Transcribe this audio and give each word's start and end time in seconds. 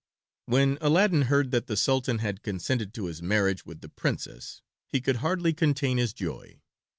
When 0.47 0.79
Aladdin 0.81 1.21
heard 1.29 1.51
that 1.51 1.67
the 1.67 1.77
Sultan 1.77 2.17
had 2.17 2.41
consented 2.41 2.91
to 2.95 3.05
his 3.05 3.21
marriage 3.21 3.67
with 3.67 3.81
the 3.81 3.87
Princess 3.89 4.63
he 4.87 4.99
could 4.99 5.17
hardly 5.17 5.53
contain 5.53 5.99
his 5.99 6.11
joy. 6.11 6.59